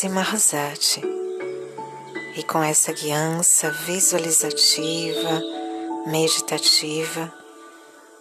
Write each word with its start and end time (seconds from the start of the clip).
Isi 0.00 0.08
Marzati 0.08 1.02
e 2.34 2.42
com 2.44 2.62
essa 2.62 2.90
guiança 2.90 3.70
visualizativa, 3.70 5.42
meditativa, 6.06 7.30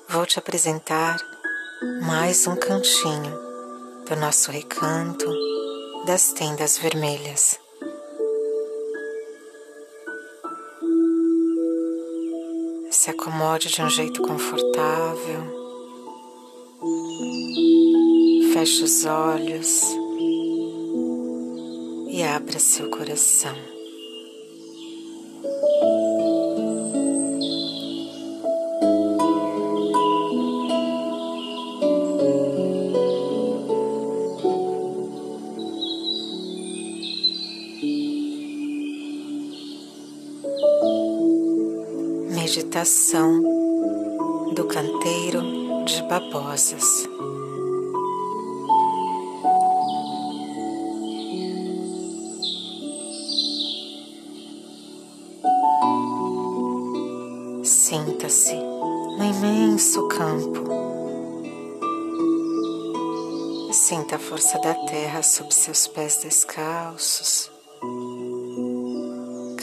vou 0.10 0.26
te 0.26 0.38
apresentar 0.38 1.18
mais 2.06 2.46
um 2.48 2.56
cantinho 2.58 3.34
do 4.06 4.14
nosso 4.18 4.52
recanto 4.52 5.26
das 6.06 6.34
tendas 6.34 6.78
vermelhas. 6.78 7.58
Se 12.92 13.10
acomode 13.10 13.70
de 13.70 13.82
um 13.82 13.90
jeito 13.90 14.22
confortável. 14.22 15.60
Feche 18.54 18.84
os 18.84 19.06
olhos 19.06 19.99
e 22.20 22.24
abra 22.24 22.60
seu 22.60 22.90
coração. 22.90 23.56
Meditação 42.36 43.42
do 44.56 44.66
canteiro 44.66 45.42
de 45.86 46.04
babosas. 46.04 47.08
Sinta-se 58.30 58.54
no 58.54 59.24
imenso 59.24 60.08
campo. 60.08 60.70
Sinta 63.74 64.18
a 64.18 64.20
força 64.20 64.60
da 64.60 64.76
terra 64.86 65.24
sob 65.24 65.52
seus 65.52 65.88
pés 65.88 66.18
descalços. 66.18 67.50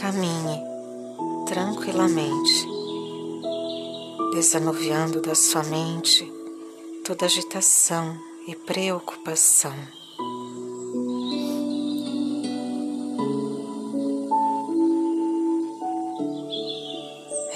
Caminhe 0.00 0.60
tranquilamente, 1.46 2.66
desanuviando 4.32 5.22
da 5.22 5.36
sua 5.36 5.62
mente 5.62 6.28
toda 7.04 7.26
agitação 7.26 8.18
e 8.48 8.56
preocupação. 8.56 9.76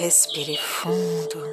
Respire 0.00 0.56
fundo. 0.56 1.44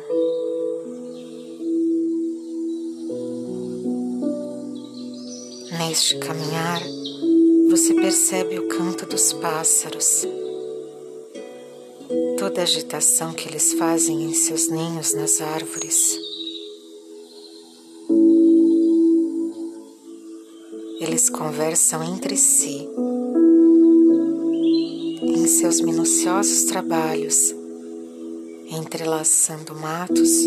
Neste 5.77 6.17
caminhar, 6.19 6.81
você 7.69 7.93
percebe 7.93 8.57
o 8.57 8.69
canto 8.69 9.05
dos 9.05 9.33
pássaros, 9.33 10.25
toda 12.39 12.61
a 12.61 12.63
agitação 12.63 13.33
que 13.33 13.49
eles 13.49 13.73
fazem 13.73 14.23
em 14.23 14.33
seus 14.33 14.69
ninhos 14.69 15.13
nas 15.13 15.41
árvores. 15.41 16.17
Eles 21.01 21.29
conversam 21.29 22.01
entre 22.01 22.37
si 22.37 22.87
em 25.21 25.47
seus 25.47 25.81
minuciosos 25.81 26.63
trabalhos 26.63 27.56
entrelaçando 28.69 29.73
matos 29.75 30.45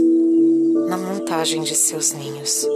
na 0.88 0.98
montagem 0.98 1.62
de 1.62 1.75
seus 1.75 2.12
ninhos, 2.12 2.66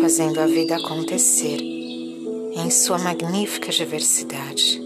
fazendo 0.00 0.40
a 0.40 0.46
vida 0.46 0.76
acontecer 0.76 1.60
em 1.60 2.70
sua 2.70 2.98
magnífica 2.98 3.70
diversidade. 3.70 4.82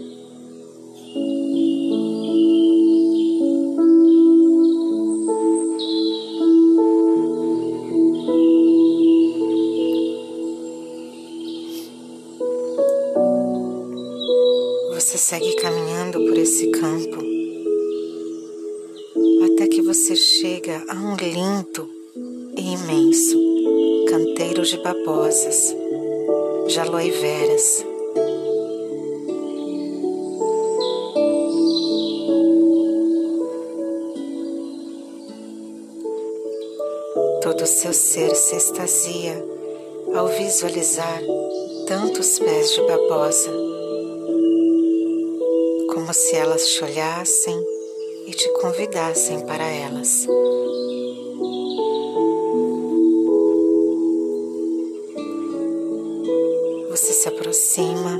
Você 14.93 15.17
segue 15.17 15.55
caminhando 15.55 16.19
por 16.25 16.37
esse 16.37 16.69
campo 16.71 17.22
chega 20.43 20.83
a 20.89 20.95
um 20.95 21.15
lindo 21.15 21.89
e 22.57 22.73
imenso 22.73 23.39
canteiro 24.09 24.61
de 24.63 24.75
babosas, 24.83 25.73
de 26.67 26.79
aloe 26.81 27.11
veras. 27.11 27.85
Todo 37.41 37.61
o 37.61 37.65
seu 37.65 37.93
ser 37.93 38.35
se 38.35 38.57
extasia 38.57 39.41
ao 40.13 40.27
visualizar 40.27 41.21
tantos 41.87 42.37
pés 42.39 42.69
de 42.71 42.81
babosa, 42.81 43.51
como 45.93 46.13
se 46.13 46.35
elas 46.35 46.67
te 46.67 46.83
olhassem 46.83 47.72
te 48.33 48.49
convidassem 48.53 49.45
para 49.45 49.65
elas. 49.65 50.25
Você 56.89 57.13
se 57.13 57.27
aproxima 57.27 58.19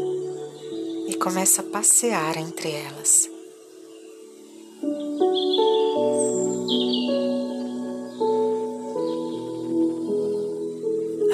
e 1.07 1.15
começa 1.15 1.61
a 1.61 1.65
passear 1.65 2.37
entre 2.37 2.71
elas. 2.71 3.29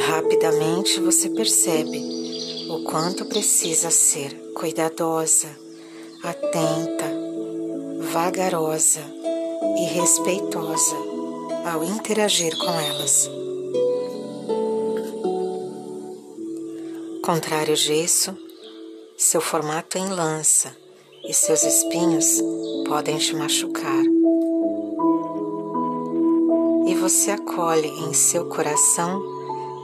Rapidamente 0.07 0.99
você 0.99 1.29
percebe 1.29 2.01
o 2.69 2.83
quanto 2.83 3.25
precisa 3.25 3.89
ser 3.89 4.33
cuidadosa, 4.53 5.49
atenta 6.23 7.08
vagarosa 8.11 9.01
e 9.77 9.85
respeitosa 9.93 10.95
ao 11.71 11.83
interagir 11.83 12.57
com 12.57 12.71
elas. 12.71 13.29
Contrário 17.23 17.75
disso, 17.75 18.35
seu 19.15 19.39
formato 19.39 19.99
em 19.99 20.07
lança 20.07 20.75
e 21.23 21.33
seus 21.33 21.61
espinhos 21.61 22.41
podem 22.87 23.19
te 23.19 23.35
machucar. 23.35 24.03
E 26.87 26.95
você 26.95 27.31
acolhe 27.31 27.89
em 27.89 28.13
seu 28.13 28.49
coração 28.49 29.21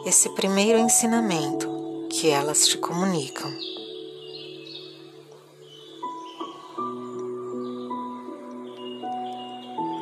esse 0.04 0.30
primeiro 0.30 0.80
ensinamento 0.80 1.70
que 2.10 2.30
elas 2.30 2.68
te 2.68 2.80
comunicam. 2.80 3.75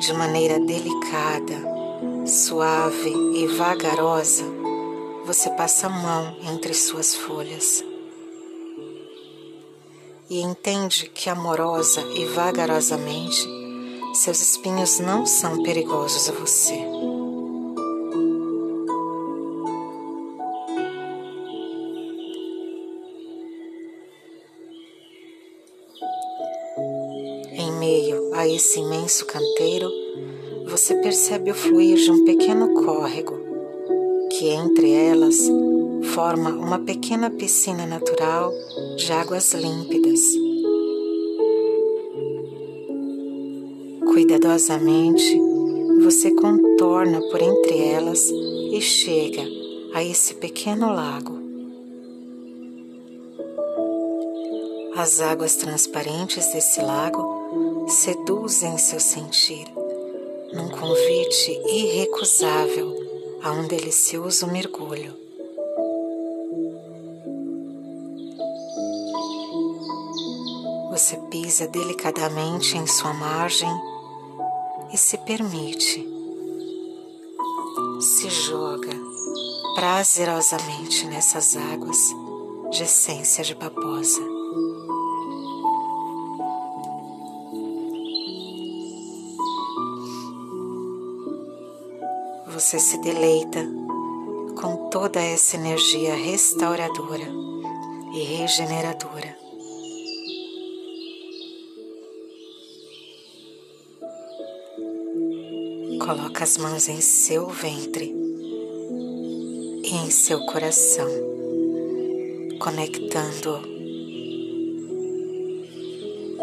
De 0.04 0.12
maneira 0.12 0.60
delicada, 0.60 2.26
suave 2.26 3.08
e 3.08 3.46
vagarosa, 3.46 4.44
você 5.24 5.48
passa 5.48 5.86
a 5.86 5.88
mão 5.88 6.36
entre 6.42 6.74
suas 6.74 7.14
folhas 7.14 7.82
e 10.28 10.42
entende 10.42 11.08
que 11.08 11.30
amorosa 11.30 12.02
e 12.02 12.26
vagarosamente 12.26 13.48
seus 14.12 14.42
espinhos 14.42 15.00
não 15.00 15.24
são 15.24 15.62
perigosos 15.62 16.28
a 16.28 16.32
você. 16.32 16.78
A 28.44 28.48
esse 28.48 28.78
imenso 28.78 29.24
canteiro, 29.24 29.90
você 30.66 30.94
percebe 30.96 31.50
o 31.50 31.54
fluir 31.54 31.96
de 31.96 32.10
um 32.10 32.26
pequeno 32.26 32.74
córrego, 32.74 33.38
que 34.30 34.48
entre 34.48 34.90
elas 34.90 35.50
forma 36.12 36.50
uma 36.50 36.78
pequena 36.78 37.30
piscina 37.30 37.86
natural 37.86 38.52
de 38.96 39.10
águas 39.12 39.54
límpidas. 39.54 40.20
Cuidadosamente, 44.12 45.40
você 46.02 46.30
contorna 46.30 47.22
por 47.30 47.40
entre 47.40 47.78
elas 47.78 48.30
e 48.30 48.78
chega 48.82 49.42
a 49.94 50.04
esse 50.04 50.34
pequeno 50.34 50.92
lago. 50.92 51.42
As 54.94 55.20
águas 55.22 55.56
transparentes 55.56 56.52
desse 56.52 56.80
lago 56.82 57.43
seduzem 57.88 58.78
seu 58.78 58.98
sentir, 58.98 59.66
num 60.52 60.68
convite 60.68 61.60
irrecusável 61.66 62.94
a 63.42 63.50
um 63.52 63.66
delicioso 63.66 64.46
mergulho. 64.46 65.14
Você 70.90 71.16
pisa 71.30 71.66
delicadamente 71.66 72.78
em 72.78 72.86
sua 72.86 73.12
margem 73.12 73.68
e 74.92 74.96
se 74.96 75.18
permite, 75.18 76.08
se 78.00 78.30
joga 78.30 78.92
prazerosamente 79.74 81.06
nessas 81.06 81.56
águas 81.56 81.98
de 82.70 82.84
essência 82.84 83.42
de 83.42 83.54
babosa. 83.54 84.33
Você 92.64 92.78
se 92.78 92.96
deleita 92.96 93.60
com 94.58 94.88
toda 94.88 95.20
essa 95.20 95.54
energia 95.54 96.14
restauradora 96.14 97.30
e 98.14 98.20
regeneradora. 98.20 99.36
Coloca 106.06 106.42
as 106.42 106.56
mãos 106.56 106.88
em 106.88 107.02
seu 107.02 107.48
ventre 107.48 108.06
e 109.84 109.94
em 109.96 110.10
seu 110.10 110.46
coração, 110.46 111.06
conectando 112.58 113.60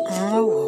um 0.07 0.35
ao 0.37 0.47
outro. 0.47 0.60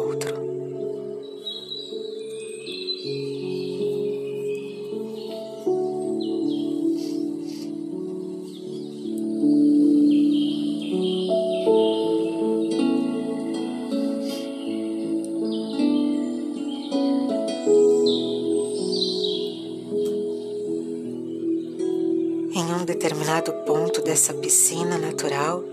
Determinado 22.84 23.52
ponto 23.64 24.02
dessa 24.02 24.32
piscina 24.34 24.96
natural, 24.96 25.64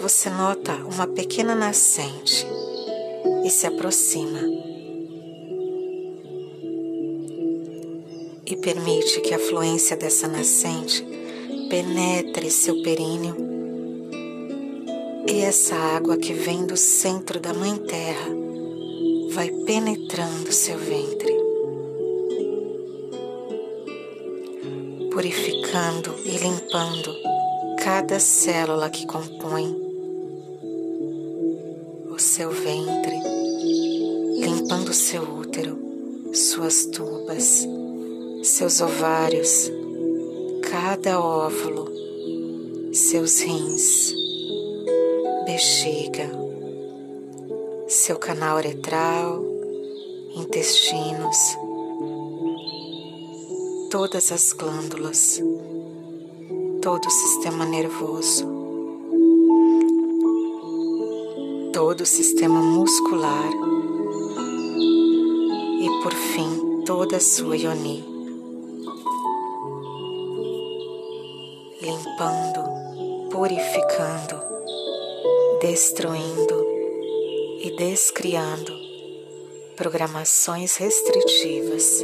você 0.00 0.28
nota 0.28 0.74
uma 0.74 1.06
pequena 1.06 1.54
nascente 1.54 2.46
e 3.44 3.50
se 3.50 3.66
aproxima. 3.66 4.40
E 8.46 8.56
permite 8.56 9.20
que 9.20 9.32
a 9.34 9.38
fluência 9.38 9.96
dessa 9.96 10.28
nascente 10.28 11.04
penetre 11.70 12.50
seu 12.50 12.82
períneo. 12.82 13.36
E 15.26 15.40
essa 15.40 15.74
água 15.74 16.16
que 16.16 16.32
vem 16.32 16.66
do 16.66 16.76
centro 16.76 17.40
da 17.40 17.54
Mãe 17.54 17.76
Terra 17.78 18.28
vai 19.30 19.50
penetrando 19.64 20.52
seu 20.52 20.76
ventre. 20.76 21.41
Purificando 25.12 26.14
e 26.24 26.38
limpando 26.38 27.14
cada 27.84 28.18
célula 28.18 28.88
que 28.88 29.06
compõe 29.06 29.76
o 32.10 32.18
seu 32.18 32.50
ventre, 32.50 33.20
limpando 34.38 34.94
seu 34.94 35.22
útero, 35.22 35.78
suas 36.32 36.86
tubas, 36.86 37.66
seus 38.42 38.80
ovários, 38.80 39.70
cada 40.62 41.20
óvulo, 41.20 41.92
seus 42.94 43.40
rins, 43.40 44.14
bexiga, 45.44 46.30
seu 47.86 48.16
canal 48.16 48.56
uretral, 48.56 49.44
intestinos, 50.34 51.61
todas 53.92 54.32
as 54.32 54.54
glândulas, 54.54 55.38
todo 56.80 57.06
o 57.06 57.10
sistema 57.10 57.66
nervoso, 57.66 58.46
todo 61.74 62.00
o 62.00 62.06
sistema 62.06 62.58
muscular 62.58 63.50
e, 65.78 66.02
por 66.02 66.14
fim, 66.14 66.82
toda 66.86 67.18
a 67.18 67.20
sua 67.20 67.54
yoni. 67.54 68.02
Limpando, 71.82 73.28
purificando, 73.30 74.40
destruindo 75.60 76.66
e 77.60 77.76
descriando 77.76 78.72
programações 79.76 80.76
restritivas 80.76 82.02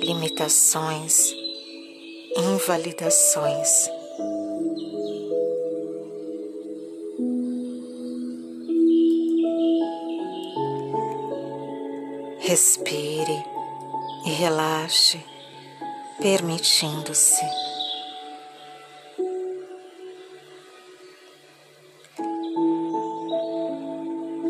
limitações, 0.00 1.34
invalidações. 2.36 3.90
Respire 12.38 13.44
e 14.24 14.30
relaxe, 14.30 15.20
permitindo-se. 16.20 17.44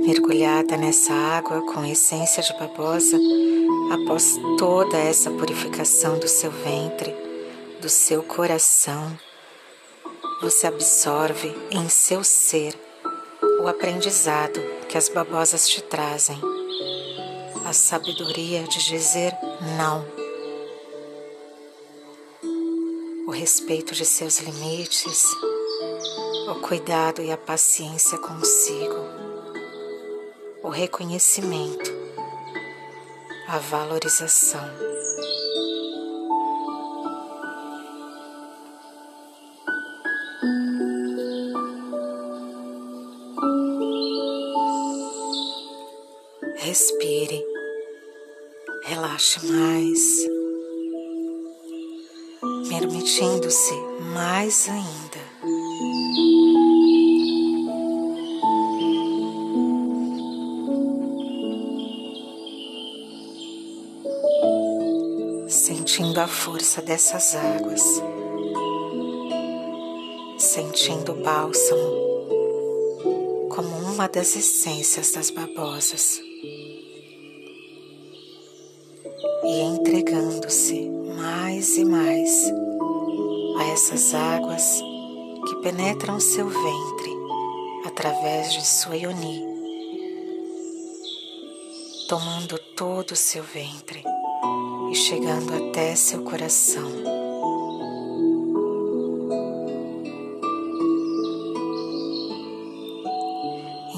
Mergulhada 0.06 0.76
nessa 0.76 1.12
água 1.12 1.62
com 1.72 1.84
essência 1.84 2.42
de 2.42 2.52
babosa, 2.58 3.18
após 3.90 4.36
toda 4.58 4.96
essa 4.96 5.30
purificação 5.30 6.18
do 6.18 6.28
seu 6.28 6.50
ventre, 6.50 7.14
do 7.80 7.88
seu 7.88 8.22
coração, 8.22 9.16
você 10.40 10.66
absorve 10.66 11.54
em 11.70 11.88
seu 11.88 12.24
ser 12.24 12.74
o 13.62 13.68
aprendizado 13.68 14.60
que 14.88 14.98
as 14.98 15.08
babosas 15.08 15.68
te 15.68 15.82
trazem, 15.82 16.40
a 17.64 17.72
sabedoria 17.72 18.62
de 18.64 18.84
dizer 18.84 19.32
não, 19.76 20.04
o 23.26 23.30
respeito 23.30 23.94
de 23.94 24.04
seus 24.04 24.38
limites, 24.38 25.24
o 26.48 26.54
cuidado 26.60 27.22
e 27.22 27.30
a 27.32 27.36
paciência 27.36 28.18
consigo, 28.18 28.96
o 30.62 30.68
reconhecimento 30.68 32.05
a 33.48 33.58
valorização. 33.58 34.68
Respire, 46.56 47.44
relaxe 48.84 49.46
mais, 49.46 50.00
permitindo-se 52.68 53.74
mais 54.12 54.68
ainda. 54.68 55.35
Sentindo 65.96 66.20
a 66.20 66.28
força 66.28 66.82
dessas 66.82 67.34
águas, 67.34 68.02
sentindo 70.36 71.12
o 71.12 71.22
bálsamo 71.22 73.48
como 73.48 73.94
uma 73.94 74.06
das 74.06 74.36
essências 74.36 75.12
das 75.12 75.30
babosas. 75.30 76.20
E 79.42 79.60
entregando-se 79.62 80.86
mais 81.16 81.78
e 81.78 81.84
mais 81.86 82.52
a 83.58 83.64
essas 83.72 84.12
águas 84.12 84.82
que 85.48 85.56
penetram 85.62 86.20
seu 86.20 86.46
ventre 86.46 87.16
através 87.86 88.52
de 88.52 88.66
sua 88.66 88.98
ioni, 88.98 89.42
tomando 92.06 92.58
todo 92.76 93.12
o 93.12 93.16
seu 93.16 93.42
ventre 93.42 94.04
e 94.90 94.94
chegando 94.94 95.54
até 95.54 95.94
seu 95.94 96.22
coração. 96.22 96.90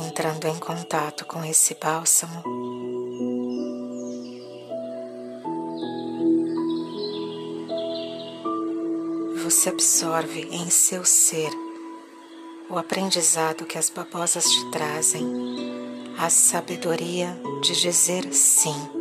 Entrando 0.07 0.47
em 0.49 0.59
contato 0.59 1.25
com 1.27 1.45
esse 1.45 1.75
bálsamo, 1.75 2.43
você 9.45 9.71
absorve 9.71 10.49
em 10.51 10.69
seu 10.71 11.05
ser 11.05 11.51
o 12.71 12.77
aprendizado 12.77 13.65
que 13.65 13.79
as 13.79 13.89
babosas 13.89 14.45
te 14.45 14.71
trazem, 14.71 15.25
a 16.19 16.29
sabedoria 16.29 17.35
de 17.63 17.81
dizer 17.81 18.33
sim. 18.33 18.98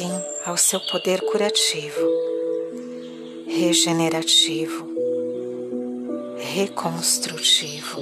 Sim 0.00 0.24
ao 0.46 0.56
seu 0.56 0.80
poder 0.80 1.20
curativo, 1.20 2.08
regenerativo, 3.46 4.88
reconstrutivo, 6.54 8.00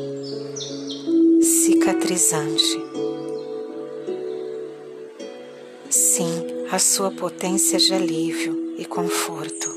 cicatrizante. 1.43 2.81
Sim 5.91 6.47
à 6.71 6.79
sua 6.79 7.11
potência 7.11 7.81
de 7.81 7.93
alívio 7.93 8.77
e 8.79 8.85
conforto. 8.85 9.69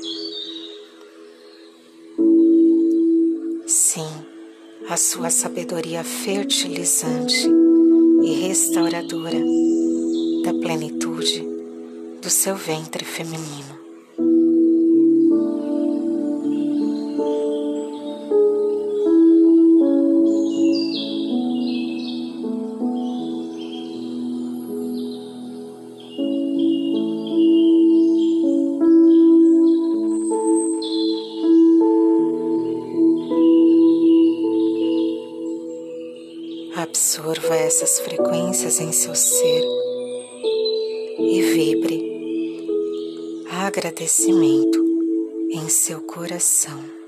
Sim, 3.66 4.06
a 4.88 4.96
sua 4.96 5.28
sabedoria 5.28 6.04
fertilizante 6.04 7.48
e 8.22 8.46
restauradora 8.46 9.40
da 10.44 10.54
plenitude 10.54 11.51
do 12.22 12.30
seu 12.30 12.54
ventre 12.54 13.04
feminino. 13.04 13.82
Absorva 36.76 37.56
essas 37.56 37.98
frequências 37.98 38.78
em 38.78 38.92
seu 38.92 39.14
ser 39.16 39.64
e 41.18 41.42
vibre 41.42 42.11
agradecimento 43.72 44.84
em 45.50 45.66
seu 45.70 46.02
coração. 46.02 47.01